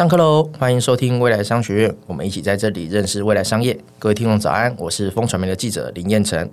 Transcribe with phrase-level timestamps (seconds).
[0.00, 0.48] 上课喽！
[0.58, 3.78] 欢迎收听未来商学院，我们一起在这里认识未来商业。
[4.00, 6.50] 各位听众早安，我是风传媒的记者林彦辰。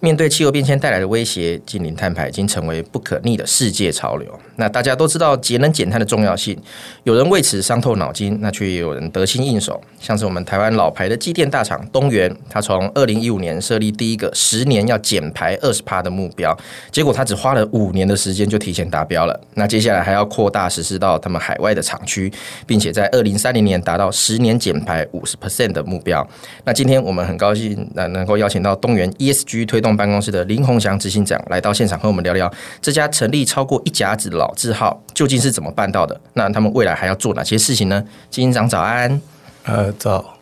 [0.00, 4.28] 面对气候变迁带来的威胁，近零碳排已经成为不可逆的世界潮流。
[4.56, 6.60] 那大家都知道节能减碳的重要性，
[7.04, 9.80] 有人为此伤透脑筋，那却也有人得心应手。
[9.98, 16.54] 像是我们台湾老牌的机电大厂东元，它从二零一五年设立第一个十年要减排二十趴的目标，
[16.90, 19.40] 结果它只花了五年的时间就提前达标了。
[19.54, 22.30] 那接下来还要扩大实施到他们海外的厂区，
[22.66, 26.28] 并且在二零三零年达到十年减排五十 percent 的目标。
[26.64, 29.96] 那今天我们很高兴能能够邀请到东元 ESG 推动。
[29.96, 36.20] 办公室的林宏祥执行长来到现场和我们聊聊这家成立超过一甲子的老字号究竟是怎么办到的？
[36.32, 38.02] 那他们未来还要做哪些事情呢？
[38.32, 39.20] 执行长早安。
[39.62, 40.41] 呃，早。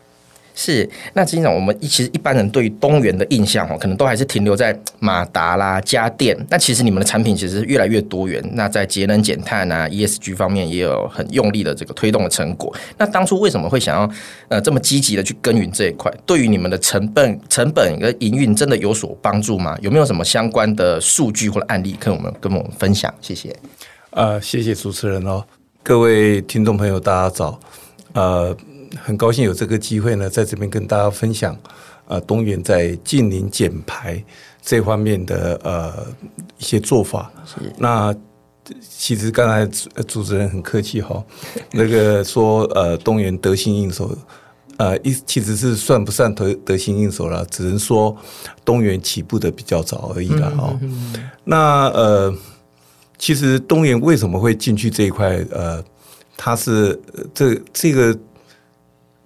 [0.55, 6.37] 是，那执行长，我们一其实一般人对于东元的印象哦，可能都还是停留在马达啦、家电。
[6.51, 8.43] 那其实你们的产品其实越来越多元。
[8.55, 12.75] 那在节能减碳啊、ESG 方面也有很用力的这个推动的成果。
[12.99, 14.11] 那当初为什么会想要
[14.49, 16.13] 呃这么积极的去耕耘这一块？
[16.27, 19.79] 对于你们的成本、成本跟营运真的有所帮助吗？
[19.81, 23.13] 有没有什么相关的数据或者案例跟我们跟我们分享？
[23.23, 23.55] 谢谢。
[24.11, 25.43] 呃，谢谢主持人哦，
[25.83, 27.59] 各位听众朋友，大家早。
[28.13, 28.55] 呃。
[28.97, 31.57] 很高兴有这个机会呢，在这边跟大家分享，
[32.09, 34.23] 呃，东元在近邻减排
[34.61, 36.07] 这方面的呃
[36.59, 37.31] 一些做法。
[37.79, 38.15] 那
[38.81, 39.65] 其实刚才
[40.05, 41.25] 主持人很客气哈，
[41.73, 44.17] 那个说呃东元得心应手，
[44.77, 48.17] 呃一其实是算不上得得心应手了，只能说
[48.65, 50.77] 东元起步的比较早而已了哦。
[50.83, 52.35] 嗯嗯、那呃，
[53.19, 55.45] 其实东元为什么会进去这一块？
[55.53, 55.83] 呃，
[56.37, 57.01] 它是
[57.33, 58.19] 这这个。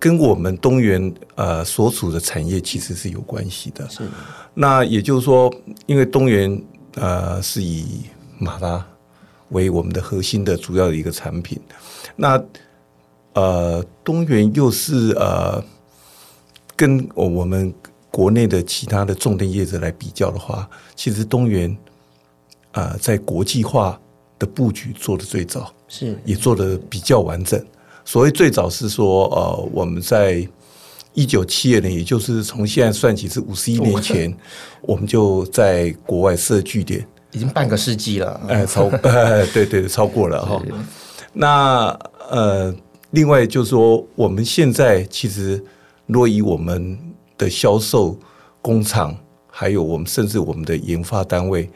[0.05, 3.89] 跟我们东元呃所处的产业其实是有关系的。
[3.89, 4.07] 是。
[4.53, 5.51] 那也就是说，
[5.87, 6.63] 因为东元
[6.97, 8.03] 呃是以
[8.39, 8.87] 马达
[9.49, 11.59] 为我们的核心的主要的一个产品，
[12.17, 12.39] 那
[13.33, 15.65] 呃东元又是呃
[16.77, 17.73] 跟我们
[18.11, 21.75] 国内的其他的重点业者来比较的话，其实东元
[22.73, 23.99] 啊、呃、在国际化
[24.39, 27.59] 的布局做的最早，是也做的比较完整。
[28.05, 30.47] 所谓最早是说，呃，我们在
[31.15, 34.37] 一九七二年，也就是从现在算起是五十一年前，
[34.83, 38.41] 我们就在国外设据点，已经半个世纪了。
[38.49, 40.63] 哎，超， 哎，对对，超过了哈。
[41.33, 41.99] 那
[42.31, 42.75] 呃，
[43.13, 45.65] 另外就是说，我们现在其实
[46.07, 46.99] 若以我们
[47.39, 48.19] 的销售
[48.61, 49.17] 工厂，
[49.49, 51.71] 还有我们甚至我们的研发单位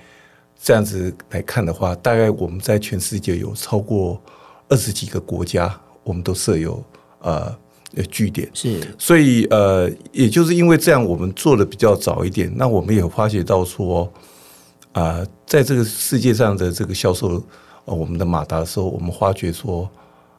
[0.62, 4.21] 这样子来看的话，大概我们在全世界有超过
[4.69, 5.81] 二十几个国家。
[6.08, 6.82] 我们都设有
[7.20, 7.54] 呃
[7.96, 14.10] 呃据点，是，所以呃，也就是因为这样，我们做的比较早一点，那我们也发觉到说，
[14.92, 17.44] 啊、呃，在这个世界上的这个销售
[17.84, 19.86] 呃我们的马达的时候，我们发觉说，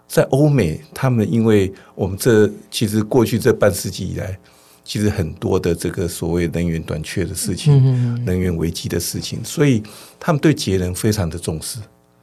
[0.07, 4.35] 在欧美，他们因为我们这其实过去这半世纪以来，
[4.83, 9.83] 其实很多的这个所谓能源短缺的事情，嗯嗯嗯能源危机的事情，所以
[10.19, 11.77] 他们对节能非常的重视，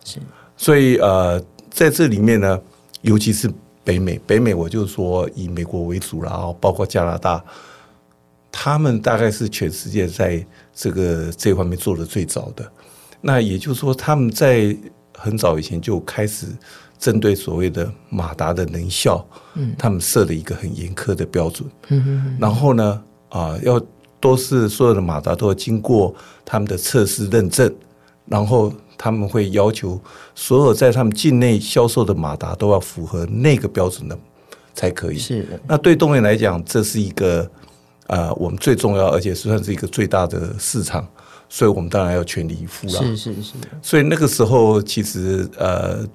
[0.04, 0.18] 是，
[0.56, 1.40] 所以呃，
[1.70, 2.60] 在这里面呢。
[3.06, 3.48] 尤其是
[3.84, 7.42] 北美，北美我就说以美国为主，然后包括加拿大，
[8.50, 10.44] 他们大概是全世界在
[10.74, 12.68] 这个这方面做的最早的。
[13.20, 14.76] 那也就是说，他们在
[15.16, 16.48] 很早以前就开始
[16.98, 19.24] 针对所谓的马达的能效，
[19.54, 23.80] 嗯，他们设了一个很严苛的标准，嗯嗯，然后呢，啊，要
[24.18, 26.12] 都是所有的马达都要经过
[26.44, 27.72] 他们的测试认证，
[28.26, 28.72] 然后。
[28.98, 30.00] 他们会要求
[30.34, 34.18] 所有在他们境内销售的马达都要符合那个标准的
[34.74, 35.18] 才可以。
[35.18, 35.60] 是的。
[35.66, 37.50] 那对东源来讲，这是一个
[38.06, 41.06] 呃我们最重要，而且算是一个最大的市场，
[41.48, 42.92] 所以我们当然要全力以赴了。
[43.02, 43.54] 是是是。
[43.82, 46.06] 所以那个时候，其实呃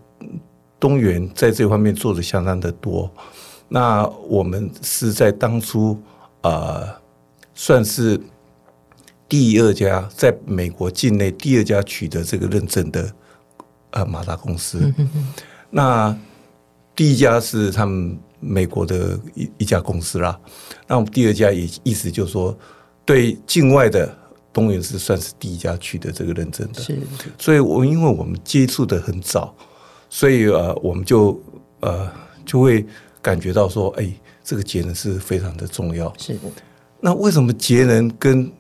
[0.80, 3.10] 东元在这方面做的相当的多。
[3.68, 5.98] 那我们是在当初
[6.42, 6.88] 呃
[7.54, 8.20] 算是。
[9.32, 13.10] 第二家在美国境内第二家取得这个认证的
[13.92, 14.94] 呃马达公司，
[15.70, 16.14] 那
[16.94, 20.38] 第一家是他们美国的一一家公司啦。
[20.86, 22.54] 那我们第二家也意思就是说，
[23.06, 24.14] 对境外的
[24.52, 26.82] 东元是算是第一家取得这个认证的。
[26.82, 27.00] 是，
[27.40, 29.56] 所以我因为我们接触的很早，
[30.10, 31.42] 所以呃我们就
[31.80, 32.12] 呃
[32.46, 32.86] 就会
[33.22, 34.14] 感觉到说，哎，
[34.44, 36.14] 这个节能是非常的重要。
[36.18, 36.42] 是的。
[37.00, 38.52] 那为什么节能跟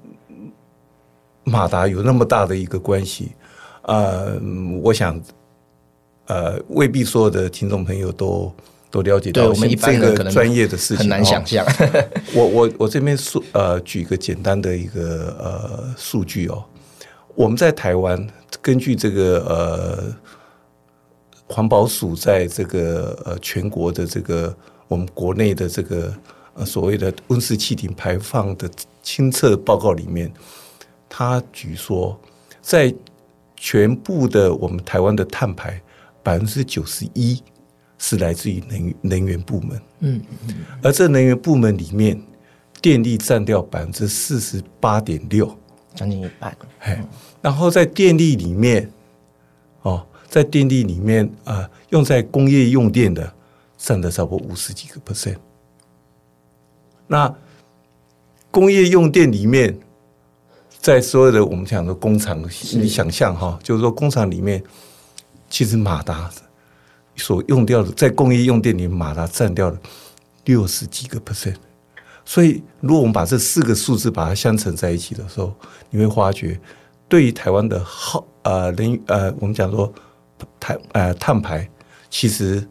[1.43, 3.31] 马达有那么大的一个关系，
[3.83, 4.39] 呃，
[4.81, 5.19] 我想，
[6.27, 8.53] 呃，未必所有的听众朋友都
[8.89, 11.65] 都了解到我们这个专业的事情，很难想象。
[12.35, 16.63] 我我我这边说，呃，举一个简单的一个呃数据哦，
[17.35, 18.27] 我们在台湾
[18.61, 20.15] 根据这个呃
[21.47, 24.55] 环保署在这个呃全国的这个
[24.87, 26.13] 我们国内的这个
[26.53, 28.69] 呃所谓的温室气体排放的
[29.01, 30.31] 清测报告里面，
[31.13, 32.17] 他举说，
[32.61, 32.93] 在
[33.57, 35.81] 全部的我们台湾的碳排
[36.23, 37.43] 百分之九十一
[37.97, 42.17] 是来自于能能源部门，嗯，嗯而这能源部门里面，
[42.81, 45.53] 电力占掉百分之四十八点六，
[45.93, 47.03] 将近一半，哎，
[47.41, 48.89] 然后在电力里面，
[49.81, 50.07] 哦。
[50.31, 53.33] 在电力里面啊、呃，用在工业用电的
[53.77, 55.35] 占了差不多五十几个 percent。
[57.05, 57.35] 那
[58.49, 59.77] 工业用电里面，
[60.81, 62.41] 在所有的我们讲的工厂，
[62.73, 64.63] 你想象哈，就是说工厂里面，
[65.49, 66.29] 其实马达
[67.15, 69.77] 所用掉的，在工业用电里面，马达占掉了
[70.45, 71.55] 六十几个 percent。
[72.25, 75.53] 所以，如果我们把这四个数字把它相乘在一起的时候，
[75.91, 76.59] 你会发觉，
[77.07, 79.93] 对于台湾的耗呃人呃，我们讲说。
[80.59, 81.69] 碳呃碳排
[82.09, 82.67] 其实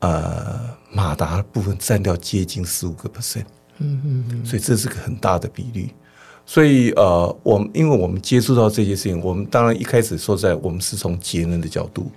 [0.00, 0.58] 呃
[0.90, 3.44] 马达部分占掉接近十五个 percent，
[3.78, 5.94] 嗯嗯嗯，所以这是个很大的比率。
[6.48, 12.10] 所以呃，我们因为我们接触到这些事情，我们当然一开始说在我们是从节能的角度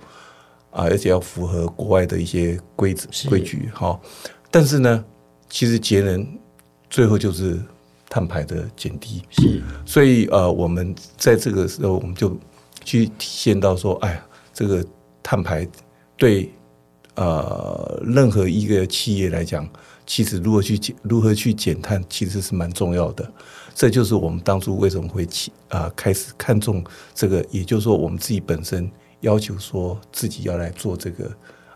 [0.70, 4.00] 啊，而且要符合国外的一些规则规矩哈。
[4.50, 5.04] 但是呢，
[5.50, 6.26] 其实节能
[6.88, 7.60] 最后就是
[8.08, 9.20] 碳排的减低。
[9.28, 12.34] 是，所以呃，我们在这个时候我们就
[12.82, 14.26] 去体现到说，哎呀。
[14.54, 14.84] 这个
[15.22, 15.66] 碳排
[16.14, 16.52] 对
[17.14, 19.66] 呃任何一个企业来讲，
[20.06, 23.32] 其实如何去减如何去减碳，其实是蛮重要的。
[23.74, 26.82] 这就是我们当初为什么会起啊、呃、开始看重
[27.14, 28.90] 这个，也就是说我们自己本身
[29.20, 31.30] 要求说自己要来做这个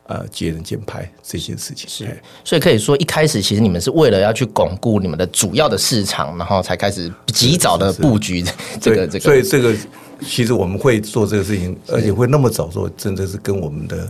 [0.06, 1.88] 呃节能减排这件事情。
[1.88, 8.44] 是，所以可以说一开始其实你们是为了要去巩固你们的主要的市场，然后才开始及早的布局
[8.80, 9.20] 这个这个。
[9.20, 9.74] 所以这个。
[10.22, 14.08] 其实我们会做这个事情，而且会那么早做，真的是跟我们的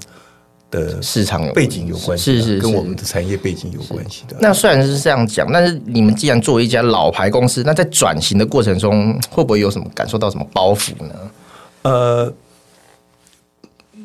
[0.71, 4.37] 的市场背景有关系，是是跟我们的产业背景有关系的。
[4.41, 11.15] 那虽然是这样讲，但是你们既然作为一家老牌公司，那在转型的过程中，会不会有什么感受到什么包袱呢？
[11.83, 12.35] 呃，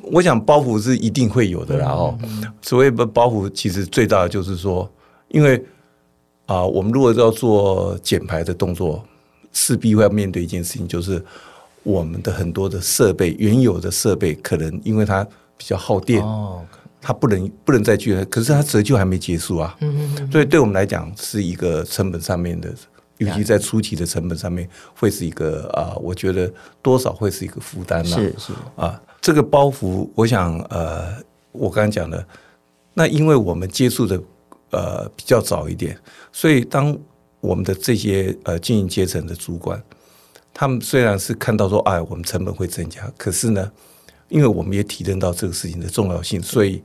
[0.03, 2.17] 我想包袱是一定会有的，然后
[2.61, 4.89] 所谓的包袱，其实最大的就是说，
[5.29, 5.57] 因为
[6.45, 9.03] 啊、呃，我们如果要做减排的动作，
[9.51, 11.23] 势必会要面对一件事情，就是。
[11.83, 15.27] 我们的很多的设备，原有的设备可能因为它
[15.61, 16.65] 比较耗电，哦，
[16.99, 22.73] 它不能不能再去，可是它折旧还没结束啊，嗯嗯，所以对我们来讲是一个成本上面的，
[23.19, 28.53] 尤其在初期的成本上面，会是一个啊，我觉得多少会是一个负担呐，是是。
[28.75, 31.15] 啊，这个包袱，我想呃，
[31.51, 32.25] 我刚刚讲的，
[32.95, 34.19] 那因为我们接触的
[34.71, 35.95] 呃比较早一点，
[36.31, 36.97] 所以当
[37.39, 39.79] 我们的这些呃经营阶层的主管。
[40.53, 43.71] 他们虽然是看到说，哎，我们成本会增加，可是呢，
[44.31, 46.81] 因为我们也体认到这个事情的重要性，所以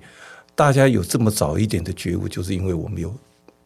[0.55, 3.15] 大家有这么早一点的觉悟，就是因为我们有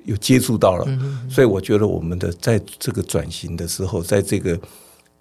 [0.04, 0.86] 有接触到了，
[1.28, 4.60] 所以我觉得我们的在这个转型的时候，在这个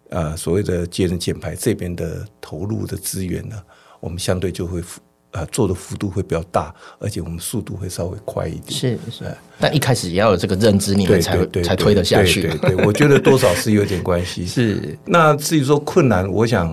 [0.09, 3.55] 呃所谓的节能减排这边的投入的资源呢，
[3.99, 4.83] 我们相对就会。
[5.31, 8.71] 呃，做的幅度会比较大，而且我们速度会稍微快一点。
[8.71, 12.41] 是是，但一开始也要有这个认知，你们才才推得下去。
[12.41, 14.43] 对对，对，我觉得多少是有点关系。
[14.49, 16.67] 是，那至于说困难，我想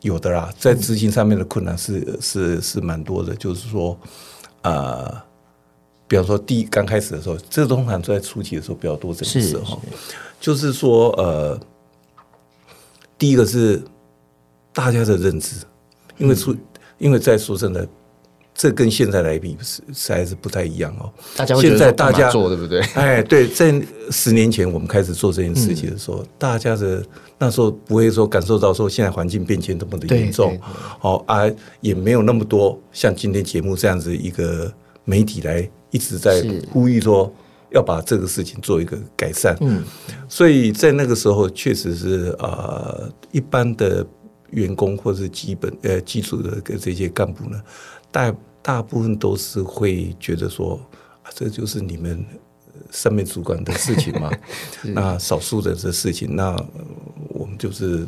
[0.00, 3.34] 有的啦，在执行上面的困难是、嗯、是是蛮多的。
[3.36, 3.98] 就是说，
[4.62, 5.10] 呃，
[6.06, 9.80] 比方说第一刚开始的时候，这通常在初期的时候比较多这个时候，
[10.40, 11.60] 就是说，呃，
[13.18, 13.82] 第一个是
[14.72, 15.56] 大家的认知，
[16.18, 16.52] 因为初。
[16.52, 16.58] 嗯
[17.00, 17.88] 因为在说真的，
[18.60, 21.10] 这跟现在来比是实在是不太一样哦。
[21.34, 22.78] 大家现在大家做对不对？
[22.92, 23.72] 哎，对，在
[24.10, 27.02] 十年前我们开始做这件事情的时候，嗯、大家的
[27.38, 30.60] 那时候不会说感受到说现在环境变迁这么的严重，
[30.98, 31.50] 好啊，
[31.80, 34.70] 也没有那么多像今天节目这样子一个
[35.06, 37.32] 媒体来一直在呼吁说
[37.70, 39.56] 要把这个事情做一个改善。
[39.62, 39.82] 嗯，
[40.28, 44.06] 所以在那个时候确实是呃一般的。
[44.52, 47.62] 员工或者基本呃基础的这些干部呢，
[48.10, 50.80] 大大部分都是会觉得说
[51.22, 52.24] 啊，这就是你们
[52.90, 54.30] 上面主管的事情嘛。
[54.82, 56.56] 那少数的这事情，那
[57.28, 58.06] 我们就是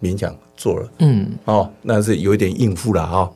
[0.00, 0.92] 勉强做了。
[0.98, 3.34] 嗯，哦，那是有一点应付了哈、哦。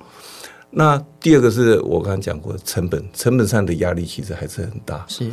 [0.70, 5.04] 那第二个是我刚刚讲过，成本成本上的压力其实还是很大。
[5.08, 5.30] 是。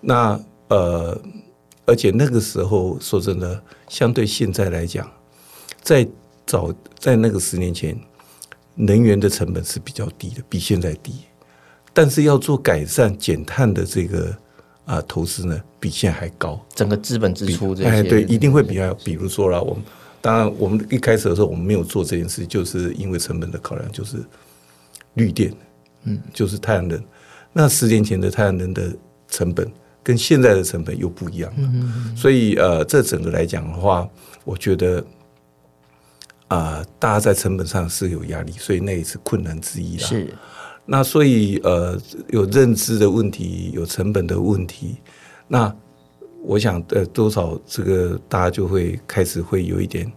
[0.00, 1.20] 那呃，
[1.86, 5.10] 而且那个时候说真的，相对现在来讲，
[5.82, 6.06] 在
[6.46, 7.98] 早在那个十年前，
[8.74, 11.12] 能源的成本是比较低的，比现在低。
[11.92, 14.30] 但是要做改善减碳的这个
[14.84, 16.60] 啊、呃、投资呢，比现在还高。
[16.74, 18.92] 整个资本支出这些，哎，对，一定会比较。
[19.04, 19.82] 比如说啦，我们
[20.20, 24.16] 当然我们一开始的时候我们没有做这件事，就是因为成本的考量，就是
[25.14, 25.54] 绿电，
[26.02, 27.00] 嗯，就是太阳能。
[27.52, 28.92] 那十年前的太阳能的
[29.28, 29.70] 成本
[30.02, 34.08] 跟现在的成本又不一样了，嗯，所以呃，这整个来讲的话，
[34.44, 35.04] 我觉得
[36.48, 40.06] 啊，呃，大家在成本上是有压力，所以那也是困难之一啦。
[40.06, 40.34] 是，
[40.86, 44.96] 那所以呃，有认知的问题，有成本的问题，
[45.48, 45.74] 那
[46.42, 50.12] 我想呃，多少这个大家就会开始会有一点，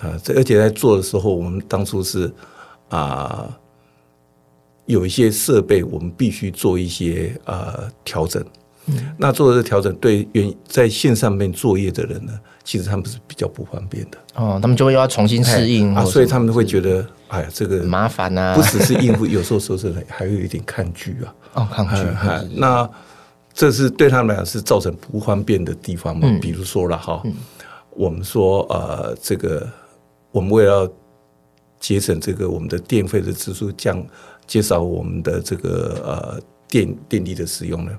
[0.00, 2.32] 呃，这而且在做的时候，我们当初是
[2.88, 3.46] 啊。
[3.46, 3.54] 呃
[4.86, 8.44] 有一些设备，我们必须做一些呃调整。
[8.86, 12.32] 嗯，那做这个调整，对原在线上面作业的人呢，
[12.70, 14.18] 其实他们是比较不方便的。
[14.36, 21.34] 哦，他们就会要重新适应啊，所以他们会觉得，哎呀，这个麻烦啊，不只是应付， 有时候说是还有一点抗拒啊。
[21.54, 22.54] 哦，看剧。
[22.54, 22.88] 那
[23.52, 26.28] 这是对他们来讲是造成不方便的地方嘛？
[26.28, 27.34] 嗯、比如说了哈，嗯、
[27.90, 29.68] 我们说呃，这个
[30.30, 30.92] 我们为了要
[31.80, 34.00] 节省这个我们的电费的支出降。
[34.46, 37.92] 减少我们的这个呃电电力的使用呢，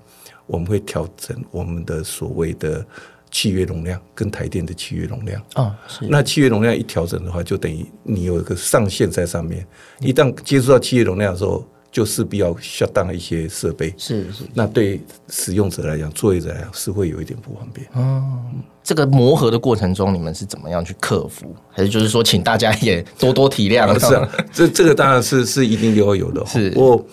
[0.47, 2.85] 我们会调整我们的所谓的
[3.31, 5.41] 契约容量跟台电的契约容量。
[5.55, 9.65] 哦，那契约容量一调整的话，就等于你有一个上限在上面。
[10.01, 13.93] 一旦接触到契约容量的时候，就势必要 shut down 一些设备。
[13.97, 17.87] 是是，那对使用者来讲，作业者来讲是会有一点不方便。
[17.93, 18.41] 哦。
[18.83, 21.55] 这个磨合的过程中，你们是怎么样去克服？
[21.69, 23.97] 还是就是说，请大家也多多体谅？
[23.99, 26.43] 是啊，这这个当然是是一定要有的。
[26.47, 27.05] 是，我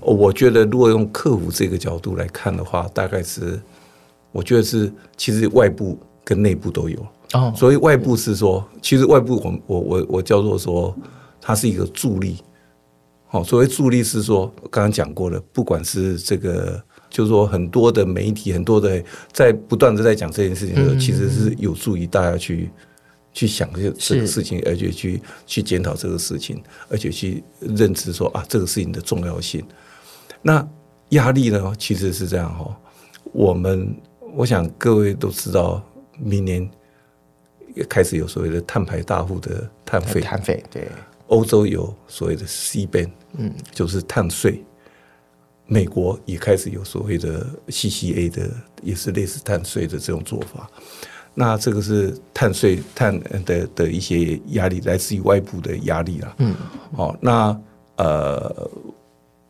[0.00, 3.60] 我觉得，如果用克服这个角度来看的话，大概是
[4.32, 7.06] 我觉得是其实外部跟内部都有。
[7.34, 10.96] 哦，所以外部是说，其实外部我我我我叫做说，
[11.40, 12.38] 它是一个助力。
[13.26, 16.82] 好，所谓助力是说，刚刚讲过了，不管是这个。
[17.10, 22.70] 就是说，很多的媒体，很多的在不断的在讲这件事情的时候，其实是有助于大家去
[23.32, 29.64] 去想这这个事情，而且去去检讨这个事情，而且去认知说啊，这个事情的重要性。
[30.42, 30.68] 那
[31.08, 32.78] 压力呢，其实是这样哈。
[33.32, 33.96] 我们
[34.34, 35.82] 我想各位都知道，
[36.18, 36.68] 明年
[37.74, 40.88] 也开始有所谓的碳排大户的碳费，碳费对。
[41.28, 44.64] 欧洲有所谓的 C ban，嗯，就是碳税。
[45.66, 48.50] 美国也开始有所谓的 CCA 的，
[48.82, 50.66] 也是类似碳税的这种做法。
[51.34, 56.34] 那这个是碳税碳的的一些压力，来自于外部的压力啦。
[56.38, 56.54] 嗯，
[56.94, 57.60] 好，那
[57.96, 58.70] 呃，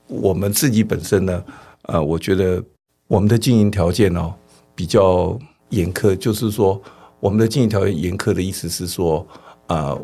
[0.09, 1.45] 我们自己本身呢，
[1.83, 2.61] 呃，我觉得
[3.07, 4.35] 我们的经营条件哦
[4.79, 5.37] 比较
[5.71, 6.81] 严苛，就是说
[7.19, 9.27] 我们的经营条件严苛的意思是说，
[9.67, 10.03] 啊、呃，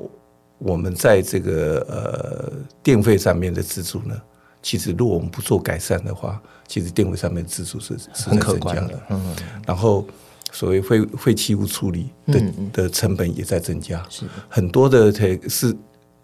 [0.59, 2.53] 我们在这个呃
[2.83, 4.21] 电费上面的支出呢。
[4.61, 9.01] 其实，如果我们不做改善的话，其实电费上面的支出是是很可观的。
[9.11, 10.05] 嗯，然后
[10.51, 14.05] 所谓废废弃物处理的的成本也在增加。
[14.11, 15.13] 是很多的，
[15.49, 15.77] 是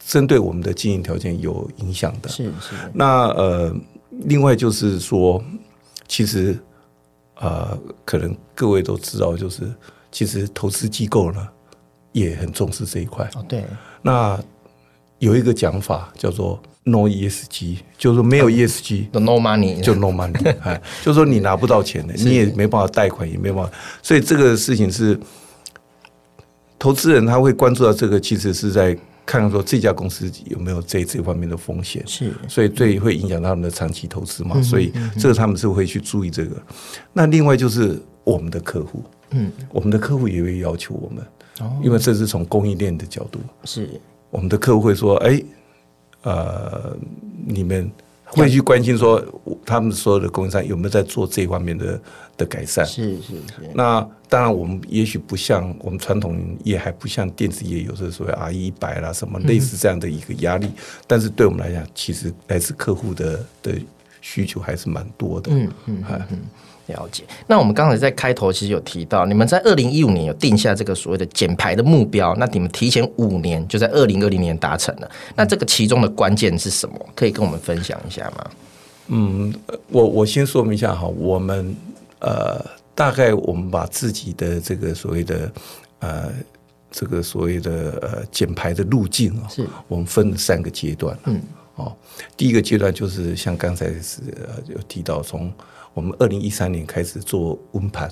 [0.04, 2.28] 针对我们的经营条件有影响的。
[2.28, 2.74] 是是。
[2.92, 3.72] 那呃，
[4.24, 5.40] 另外就是说，
[6.08, 6.58] 其实
[7.40, 9.62] 啊，可能各位都知道，就是
[10.12, 11.48] 其实投资机构呢
[12.12, 13.28] 也很重视这一块。
[13.34, 13.64] 哦，对。
[14.02, 14.38] 那
[15.18, 16.60] 有一个讲法叫做。
[16.82, 23.70] No ESG，就是说没有 ESG，就 no money，就 No money， 哎，就是说你拿不到钱的，你也没办法贷款，也没办法，
[24.02, 25.16] 所以这个事情是
[26.78, 28.96] 投资人他会关注到这个，其实是在
[29.30, 36.56] 看看说这家公司有没有这这方面的风险，是，所以最会影响到他们的长期投资嘛，所以这个他们是会去注意这个。
[37.12, 41.24] 那另外就是我们的客户，嗯，我们的客户也会要求我们，
[41.80, 43.88] 因为这是从供应链的角度，是。
[44.30, 45.40] 我们的客户会说，哎。
[46.22, 46.94] 呃，
[47.46, 47.90] 你们
[48.30, 49.22] 会去关心说，
[49.64, 52.00] 他们所有的供应商有没有在做这方面的
[52.36, 52.84] 的改善？
[52.86, 53.70] 是是是。
[53.74, 60.66] 那当然，我们也许不像我们传统业，还不像电子业，有时候所谓 RE 一百啦什么类似这样的一个压力。
[60.66, 60.74] 嗯、
[61.06, 63.74] 但是对我们来讲，其实来自客户的的
[64.20, 65.50] 需求还是蛮多的。
[65.52, 66.26] 嗯嗯嗯。
[66.30, 66.38] 嗯
[66.90, 67.24] 了解。
[67.46, 75.10] 那我们刚才在开头其实有提到，你们在二零一五年有定下这个所谓的减排的目标，那你们提前五年就在二零二零年达成了。
[75.34, 76.94] 那这个其中的关键是什么？
[77.14, 78.50] 可以跟我们分享一下吗？
[79.12, 79.52] 嗯，
[79.88, 81.74] 我我先说明一下哈，我们
[82.20, 85.52] 呃大概我们把自己的这个所谓的
[86.00, 86.32] 呃
[86.90, 91.16] 这个所谓的呃减排的路径啊，是我们分了三个阶段。
[91.24, 91.40] 嗯，
[91.80, 91.96] 哦，
[92.36, 94.20] 第一个阶段就是像刚才是
[94.68, 95.52] 有提到从。
[95.92, 98.08] 我们二零一三年开始做温盘，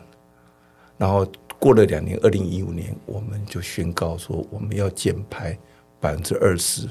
[0.96, 1.24] 然后
[1.60, 5.56] 过了两年，二零一五年我们就宣告说我们要减排
[6.00, 6.88] 百分之二十，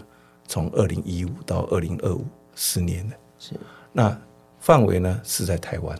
[0.48, 2.24] 从二零一五到二零二五
[2.56, 3.16] 十年的。
[3.38, 3.54] 是，
[3.92, 4.18] 那
[4.62, 6.00] 范围呢是在台湾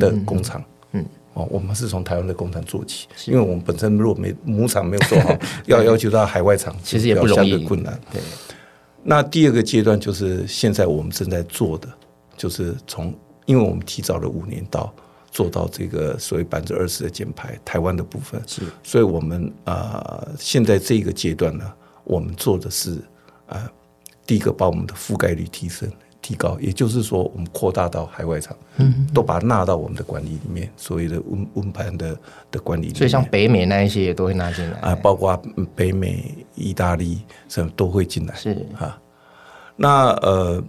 [0.00, 0.62] 的工厂。
[0.90, 7.96] 嗯，哦，我们是从台湾的工厂做起，因为我们本身如果没母厂没有做好， 要要求到海外厂，其实也不容易，困难。
[8.12, 8.20] 对。
[9.08, 11.88] 那第二个阶段就是现在我们正在做的，
[12.36, 14.92] 就是从因为我们提早了五年到
[15.30, 21.72] 做到这个所谓百分之二十的减排，台湾的部分是，所以我们啊、呃、现在这个阶段呢，
[22.02, 22.94] 我们做的是
[23.46, 23.70] 啊、呃、
[24.26, 25.88] 第一个把我们的覆盖率提升。
[26.26, 32.18] 提高，也就是说，我们扩大到海外厂，嗯，都把它纳到我们的管理里面，所谓的温温盘的
[32.50, 32.92] 的管理。
[32.92, 35.40] 所以，像北美那一些也都会纳进来啊，包括
[35.76, 38.34] 北美、意大利什么都会进来。
[38.34, 39.00] 是啊，
[39.76, 40.60] 那呃，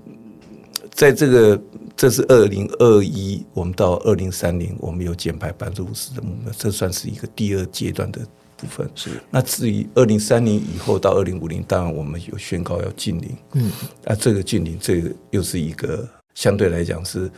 [0.92, 1.60] 在这个
[1.96, 8.22] 这是二零二一，我们到二零三零，我们有减排百分之五十的目标，这算是一个第二阶段的。
[8.58, 8.90] 部分。
[8.96, 13.72] 是，那至于二零三零以后到二零五零，当然我们有宣告要禁零，嗯，
[14.04, 17.32] 那这个禁零，这个又是一个相对来讲是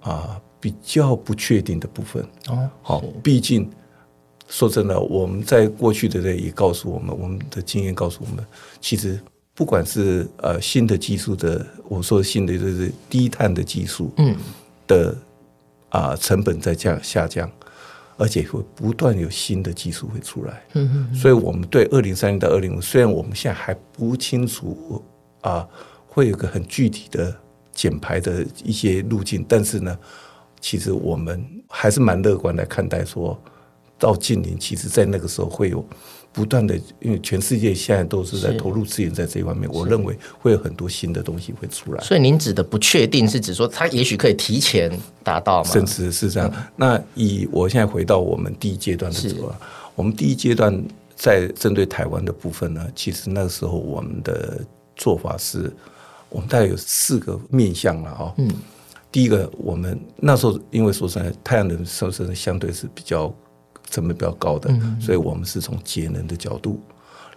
[0.00, 2.26] 啊比较不确定的部分。
[2.48, 2.70] 哦。
[2.80, 3.70] 好，毕竟
[4.48, 8.44] 说真的，我们在过去的也告诉我们，我们的经验告诉我们，
[8.80, 9.20] 其实
[9.54, 14.36] 不管是呃新的技术的，我说的新的就是低碳的技术，嗯。
[14.86, 15.16] 的
[15.88, 17.50] 啊成本在降下降。
[18.16, 25.02] 而且会不断有新的技术会出来，嗯嗯，所以我们对二零三零到二零五，虽然我们现在还不清楚
[25.40, 25.68] 啊，
[26.06, 27.34] 会有个很具体的
[27.72, 29.98] 减排的一些路径，但是呢，
[30.60, 33.40] 其实我们还是蛮乐观来看待，说
[33.98, 35.84] 到近年，其实在那个时候会有。
[36.34, 42.02] 不断的，因为全世界现在都是在投入资源在这一方面，我认为会有很多新的东西会出来。
[42.02, 44.90] 所以您指的不确定是指说，它也许可以提前
[45.22, 45.70] 达到吗？
[45.70, 46.52] 甚至是这样。
[46.74, 49.54] 那以我现在回到我们第一阶段的时候，
[49.94, 54.60] 我们第一阶段在针对台湾的部分呢，其实那个时候我们的
[54.96, 55.72] 做法是，
[56.30, 58.34] 我们大概有四个面向了哦。
[58.38, 58.50] 嗯，
[59.12, 63.32] 第一个，我们那时候因为说实在，太阳能是不是相对是比较。
[63.90, 64.68] 成本比较高的，
[65.00, 66.80] 所以我们是从节能的角度，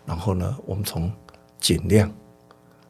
[0.05, 1.11] 然后呢，我们从
[1.59, 2.11] 减量，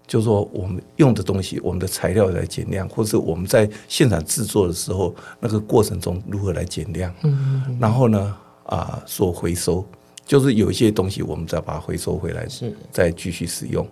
[0.05, 9.85] 就是说我们用的东西，我们的材料来减量，或是我们在现场制作的时候，那个过程中如何来减量，嗯然后呢，啊，做回收，
[10.25, 13.85] 就是有一些东西我们再把它回收回来，是再继续使用，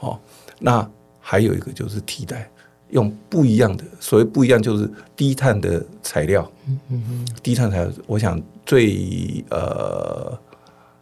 [0.00, 0.18] 哦，
[0.58, 0.88] 那
[1.20, 2.50] 还有一个就是替代。
[2.90, 6.50] 用不一样的，所谓不一样就是低碳的材料。
[6.66, 10.38] 嗯嗯，低碳材料，我想最呃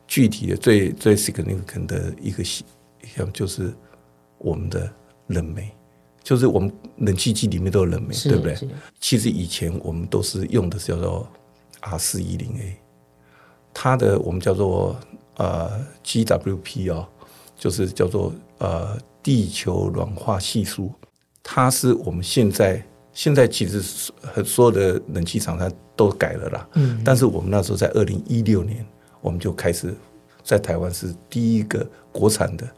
[0.07, 2.63] 具体的、最最 significant 的一个项
[3.33, 3.73] 就是
[4.39, 4.91] 我们的
[5.29, 5.71] 冷媒，
[6.23, 8.57] 就是我们冷气机里面都有冷媒，对不对？
[9.01, 11.29] 其实以前我们都是用的是叫做
[11.81, 12.77] R 四一零 A，
[13.73, 14.97] 它的我们叫做
[15.37, 17.07] 呃 GWP 哦，
[17.57, 20.93] 就是叫做呃地球软化系数。
[21.49, 28.85] 它是我们现在现在其实很所有的冷气厂它都改了啦，嗯，但是我们那时候在二零一六年，
[29.21, 29.95] 我们就开始
[30.43, 32.69] 在台湾是第一个国产的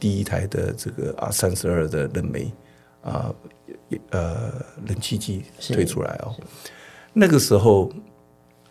[0.00, 2.52] 第一台的这个 R 三十二的冷媒
[3.02, 3.32] 啊，
[4.10, 4.52] 呃，
[4.88, 6.34] 冷气机推出来哦。
[7.12, 7.90] 那个时候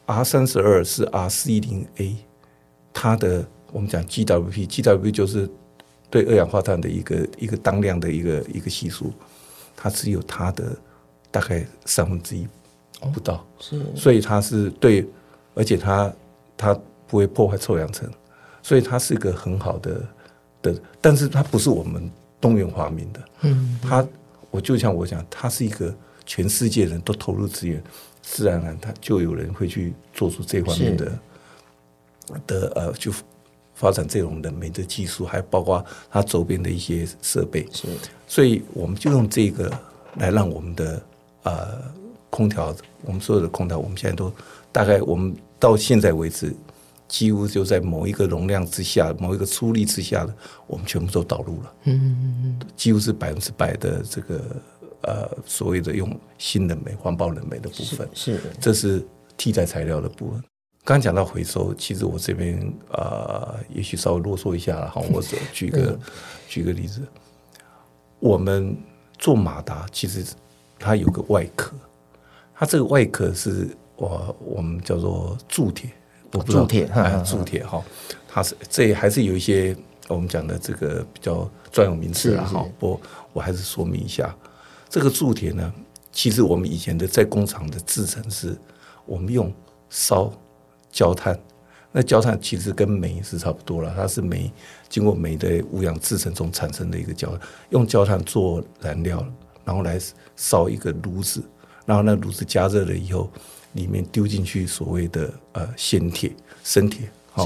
[0.05, 2.17] R 三十二是 R 四一零 A，
[2.93, 5.49] 它的我们讲 GWP，GWP 就是
[6.09, 9.13] 对二氧化碳的一个一个当量的一个一个系数。
[9.75, 10.75] 它只有它的
[11.31, 12.47] 大概三分之一
[13.13, 15.05] 不到，哦、是，所以它是对，
[15.53, 16.11] 而且它
[16.55, 16.73] 它
[17.07, 18.09] 不会破坏臭氧层，
[18.63, 20.01] 所以它是一个很好的
[20.61, 22.09] 的，但是它不是我们
[22.39, 24.05] 东原华明的，嗯，它
[24.49, 25.93] 我就像我讲，它是一个
[26.25, 27.83] 全世界人都投入资源，
[28.21, 31.19] 自然而然它就有人会去做出这方面的
[32.47, 33.11] 的呃就。
[33.75, 37.87] 发展这种冷媒的技术，还包括它周边的一些设备，是，
[38.25, 39.71] 所以我们就用这个
[40.15, 41.01] 来让我们的
[41.43, 41.81] 呃
[42.29, 44.33] 空调，我们所有的空调，我们现在都
[44.71, 46.55] 大概我们到现在为止，
[47.07, 50.33] 几乎就在某一个容量之下，某一个出力之下的，
[50.67, 51.99] 我们全部都导入了，嗯。
[52.01, 54.41] 嗯嗯，几乎是百分之百的这个
[55.01, 58.41] 呃所谓的用新冷媒、环保冷媒的部分，是，是。
[58.59, 60.41] 这是替代材料的部分。
[60.85, 62.59] 刚讲到回收，其实我这边
[62.91, 65.01] 啊、呃，也许稍微啰嗦一下哈。
[65.11, 65.19] 我
[65.51, 65.99] 举个、嗯、
[66.47, 67.01] 举个例子，
[68.19, 68.77] 我们
[69.17, 70.23] 做马达，其实
[70.77, 71.75] 它有个外壳，
[72.53, 75.89] 它这个外壳是我我们叫做铸铁，
[76.31, 77.83] 我不知道铸铁啊，铸铁哈，
[78.27, 79.75] 它是这还是有一些
[80.07, 82.63] 我们讲的这个比较专有名词啊哈。
[82.77, 83.01] 不过
[83.33, 84.35] 我还是说明一下，
[84.87, 85.73] 这个铸铁呢，
[86.11, 88.55] 其实我们以前的在工厂的制成是，
[89.07, 89.51] 我们用
[89.89, 90.31] 烧。
[90.95, 91.37] 焦炭，
[91.91, 94.49] 那焦炭其实跟煤是差不多了，它是煤
[94.87, 97.37] 经过煤的无氧制成中产生的一个焦，
[97.71, 99.23] 用焦炭做燃料，
[99.65, 99.99] 然后来
[100.37, 101.43] 烧一个炉子，
[101.85, 103.29] 然后那炉子加热了以后，
[103.73, 106.31] 里面丢进去所谓的呃鲜铁、
[106.63, 107.45] 生铁，好，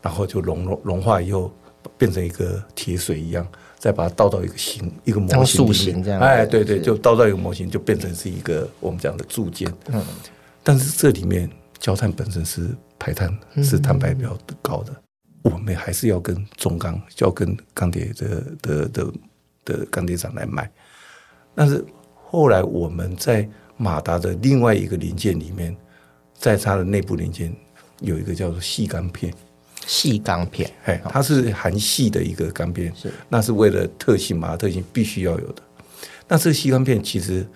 [0.00, 1.52] 然后就融融融化以后
[1.98, 3.46] 变成一个铁水一样，
[3.78, 9.70] 再把它倒到一个形一个模型里面，这样哎，对对，就倒到一个模型，就变成是一个我们讲的铸件。
[9.88, 10.02] 嗯，
[10.62, 14.94] 但是这里面焦炭本身是排碳，是碳排比较高的，
[15.42, 19.12] 我们还是要跟中钢，就要跟钢铁的的的
[19.64, 20.70] 的钢铁厂来买。
[21.54, 25.76] 但是后来我们在马达的另外一个零件里面，
[26.34, 27.54] 在它的内部零件
[28.00, 29.32] 有一个叫做细钢片。
[29.86, 35.62] 细钢片，哎，它是含细的一个钢片，是那是为了特性，马达特性必须要有的。
[36.26, 37.46] 那这个细钢片其实，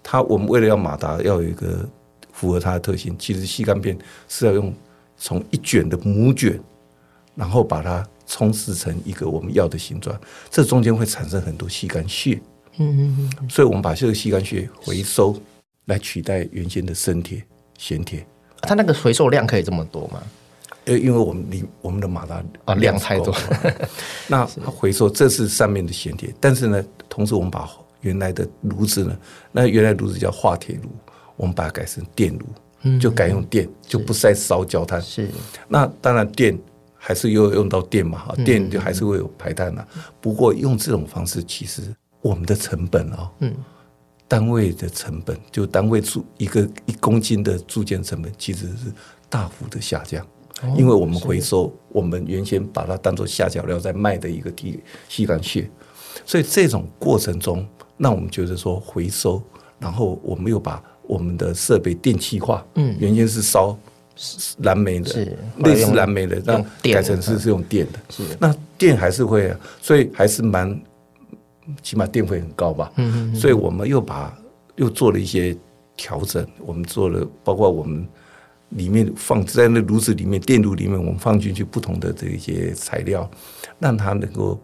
[0.00, 1.88] 它我们为了要马达要有一个
[2.32, 3.96] 符合它的特性，其实矽钢片
[4.28, 4.74] 是要用
[5.16, 6.58] 从一卷的母卷，
[7.36, 10.18] 然后把它冲制成一个我们要的形状，
[10.50, 12.40] 这中间会产生很多矽钢屑，
[12.78, 15.40] 嗯嗯嗯，所以我们把这个矽钢屑回收
[15.84, 17.42] 来取代原先的生铁、
[17.78, 18.26] 咸铁。
[18.62, 20.22] 它那个回收量可以这么多吗？
[20.84, 23.32] 呃，因为我们里我们的马达啊量太多，
[24.26, 29.16] 那回收这是上面的咸铁，但是呢，同时我们把原来的炉子呢，
[29.52, 30.88] 那原来炉子叫化铁炉，
[31.36, 35.00] 我们把它改成电炉，就改用电，就不再烧焦炭。
[35.00, 35.28] 是，
[35.68, 36.58] 那当然电
[36.96, 39.86] 还是又用到电嘛，哈，电就还是会有排碳的。
[40.20, 41.82] 不过用这种方式，其实
[42.20, 43.54] 我们的成本啊，嗯，
[44.28, 48.92] 单位的成本就单位住一个一公斤的铸件成本，其实是
[49.28, 50.26] 大幅的下降。
[50.76, 55.68] 因为我们回收，我们原先把它当做下脚料在卖的一个地吸干屑，
[56.24, 57.66] 所以这种过程中，
[57.96, 59.42] 那我们觉得说回收，
[59.80, 63.76] 然后我们又把我们的设备电气化，嗯，原先是烧
[64.58, 68.22] 燃煤的，是类似燃煤的，那改成是是用电的，是。
[68.38, 70.80] 那电还是会，所以还是蛮，
[71.82, 74.36] 起码电费很高吧，嗯，所以我们又把
[74.76, 75.56] 又做了一些
[75.96, 78.06] 调整，我们做了包括我们。
[78.74, 83.30] 里面放在那炉子里面，电炉里面，我们放进去不同的这一些材料，
[83.78, 84.58] 让它能够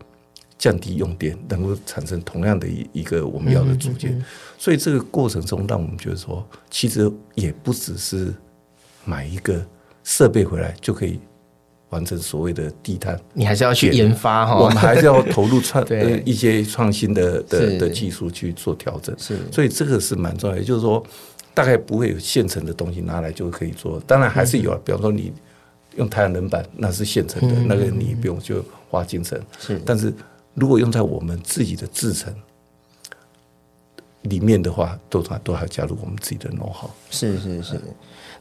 [0.59, 4.23] 降低用电，能够产生同样的一一个我们要的组件。
[4.59, 8.35] 所以这个过程中，让我们觉得说，其实也不只是
[9.05, 9.65] 买一个
[10.03, 11.21] 设备回来就可以
[11.91, 19.15] 完成所谓的地摊，你还是要去研发哈，我们还是要投入创 呃一些创新的的的技术去做调整。
[19.19, 21.05] 是，所以这个是蛮重要的，也就是说。
[21.55, 25.33] 大概不会有现成的东西拿来就可以做，当然还是有，比方说你
[25.97, 29.43] 用太阳能板，那是现成的，那个你不用就花精神。
[29.59, 30.15] 是，但是
[30.55, 32.35] 如果用在我们自己的制成
[34.23, 36.91] 里面的话，都都还加入我们自己的 know-how。
[37.11, 37.81] 是是是。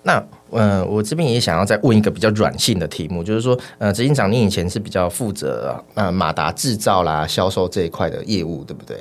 [0.03, 8.97] 那呃，我这边也想要再问一个比较软性的题目，就是说，呃，执行长，你以前是比较负责呃马达制造啦、销售这一块的业务，对不对？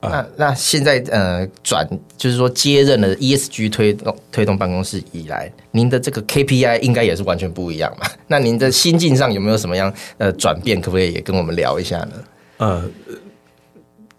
[0.00, 8.06] 那那现在呃转就是说接任了 ESG 推动推动办公室以来，您的这个 KPI 应该也是完全不一样嘛？
[8.28, 10.80] 那您的心境上有没有什么样呃转变？
[10.80, 12.12] 可不可以也跟我们聊一下呢？
[12.58, 12.88] 呃，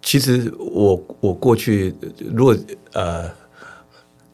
[0.01, 1.93] 其实我我过去
[2.33, 2.55] 如果
[2.93, 3.29] 呃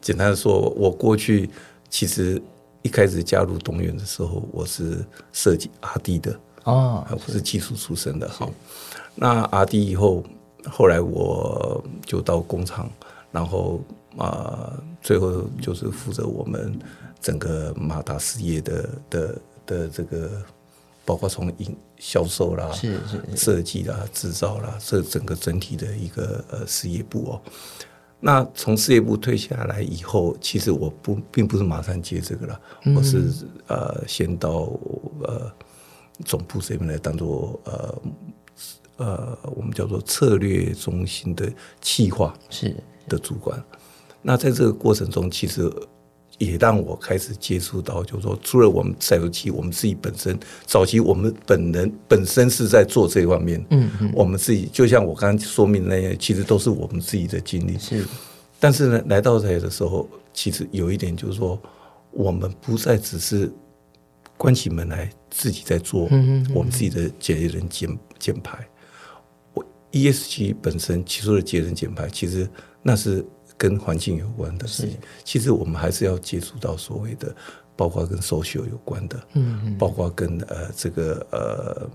[0.00, 1.48] 简单的说，我过去
[1.88, 2.40] 其实
[2.82, 8.48] 一开始加入东元的时候，我是设计 RD 的哦，我是技术出身的哈。
[9.14, 10.22] 那 RD 以后。
[10.66, 12.90] 后来我就到工厂，
[13.30, 13.82] 然后
[14.16, 16.74] 啊、呃，最后就是负责我们
[17.20, 20.42] 整个马达事业的的的这个，
[21.04, 27.42] 包括从营销售啦、是是是设计啦、制造啦，这整个整体的一个呃事业部哦。
[28.20, 32.60] 那从事业部退下来以后，其实我不并不是马上接这个了，
[32.96, 33.30] 我是
[33.66, 34.72] 呃先到
[35.22, 35.52] 呃
[36.24, 38.02] 总部这边来当做呃。
[38.96, 42.72] 呃，我们叫做策略中心的企划是
[43.08, 43.60] 的主管。
[44.22, 45.68] 那在这个过程中，其实
[46.38, 57.78] 也让我开始接触到，就是说，除了我们柴油机，我们自己本身早期我们本人本身是在做这方面，嗯嗯，我们自己就像我刚刚说明的那些，其实都是我们自己的经历。
[57.78, 58.04] 是，
[58.58, 61.60] 但是呢，来到这里的时候，其实有一点就是说，
[62.10, 63.52] 我们不再只是
[64.36, 66.08] 关起门来自己在做，
[66.52, 68.58] 我们自己的节能减减排。
[69.52, 72.48] 我 ESG 本身提出的节能减排，其实
[72.82, 73.24] 那是
[73.56, 74.98] 跟环境有关的事情。
[75.24, 77.34] 其实我们还是要接触到所谓的，
[77.76, 81.90] 包括跟 social 有关的，嗯，包括跟呃这个呃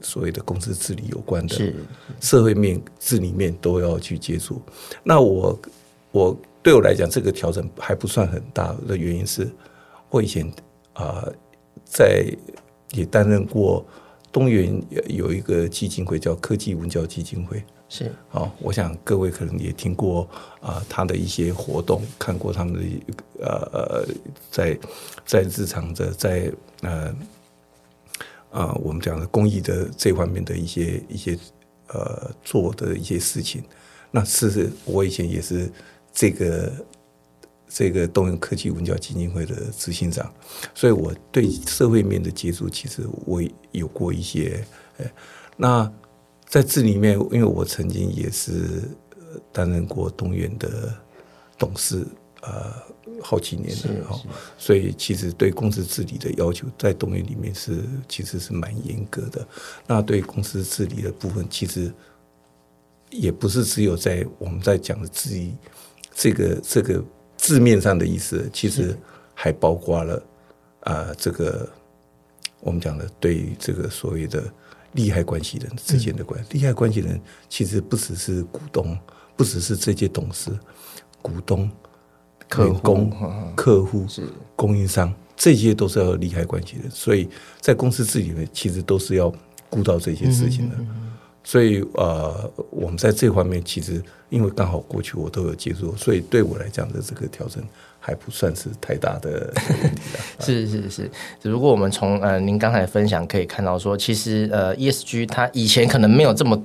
[0.00, 1.72] 所谓的公司治理有关的，
[2.20, 4.60] 社会面治理面都要去接触。
[5.02, 5.58] 那我
[6.12, 9.50] 我对我来讲，这个调整还不算很大的原因是，
[10.10, 10.46] 我以前
[10.92, 11.32] 啊、呃、
[11.84, 12.26] 在
[12.92, 13.84] 也担任过。
[14.32, 20.28] 东元有一个基金会叫科技文教基金会，是好，我想各位可能也听过
[20.60, 22.80] 啊，他的一些活动，看过他们的
[23.40, 24.06] 呃呃，
[24.50, 24.78] 在
[25.24, 27.14] 在日常的在呃
[28.50, 31.38] 啊，我们讲的公益的这方面的一些一些
[31.88, 33.62] 呃做的一些事情。
[34.10, 35.70] 那是我以前也是
[36.12, 36.72] 这个
[37.68, 40.32] 这个东洋科技文教基金会的执行长，
[40.74, 44.64] 所以我对社会面的接触，其实我有过一些。
[45.56, 45.90] 那
[46.46, 48.82] 在这里面，因为我曾经也是
[49.52, 50.94] 担任过东元的
[51.58, 52.06] 董事，
[52.42, 52.72] 呃，
[53.22, 54.20] 好几年了哈，
[54.56, 59.46] 所以其实对公司治理的要求，在东元里面是其实是蛮严格的。
[59.86, 61.92] 那对公司治理的部分，其实。
[63.08, 65.54] 也不是只有在我们在讲的质疑
[66.12, 67.02] 这个这个
[67.36, 68.98] 字面上的意思，其实
[69.32, 70.16] 还包括了
[70.80, 71.70] 啊、呃，这个
[72.58, 74.42] 我们讲的对于这个所谓的
[74.96, 78.98] 利害关系人之间的关系，利害关系人其实不只是股东，
[79.36, 80.50] 不只是这些董事、
[81.22, 81.70] 股东、
[82.58, 83.12] 员工、
[83.54, 84.24] 客户、是。
[84.56, 87.28] 供应商，这些都是要利害关系人，所以
[87.60, 89.30] 在公司治理里面，其实都是要
[89.68, 90.76] 顾到这些事情的。
[91.44, 97.62] 所以呃，我们在这方面其实，因为刚好过去我都有接触，所以对我来讲的这个调整
[98.06, 100.20] 还不算是太大的问题 了。
[100.38, 101.10] 是是是，
[101.42, 106.62] 只不过我们从呃您刚才的分享可以看到说，其实呃 ESG 它以前可能没有这么。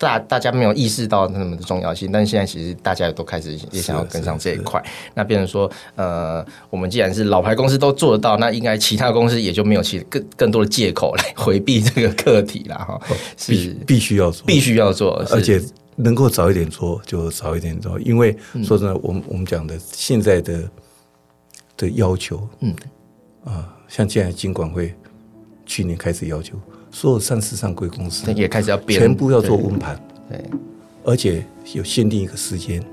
[0.00, 4.82] 大大家没有意识到那么的重要性，但是现在其实大家都开始也想要跟上这一块。
[5.12, 12.98] 那变成说，呃，我们既然是老牌公司都做得到，那应该其他公司也就没有其更更多的借口来回避这个课题了哈。
[13.36, 15.60] 是必必须要做，必须要做，而且
[16.02, 20.70] 能够早一点做就早一点做，因为说真的，我们我们讲的现在的
[21.76, 22.74] 的要求，嗯
[23.44, 24.94] 啊，像现在金管会
[25.64, 26.58] 去年开始要求。
[26.92, 29.96] 所有上市上柜公司也开始要变，全部要做温盘，
[30.28, 30.44] 对，
[31.04, 32.84] 而且有限定一个时间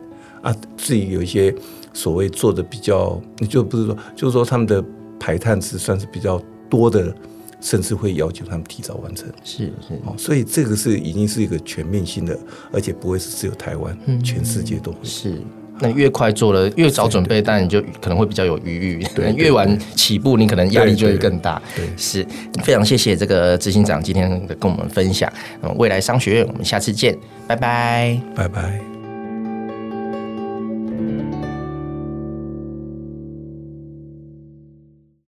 [0.43, 0.55] 啊。
[0.77, 1.51] 至于有一些
[1.93, 4.85] 所谓做的比较，你就不是说，就是说他们的
[5.19, 6.39] 排碳是算是比较
[6.69, 7.11] 多的，
[7.59, 9.27] 甚至会要求他们提早完成。
[9.43, 12.37] 是是，哦，所以这个是已经是一个全面性的，
[12.71, 15.41] 而且不会是只有台湾，嗯，全世界都会是。
[15.79, 19.03] 那越快做了，越早准备，但你就可能会比较有余裕。
[19.13, 21.61] 对，越晚起步，你可能压力就会更大。
[21.75, 22.25] 对，是
[22.63, 24.27] 非常谢谢这个执行长今天
[24.59, 25.31] 跟我们分享。
[25.75, 27.15] 未来商学院，我们下次见，
[27.45, 28.96] 拜拜，拜拜。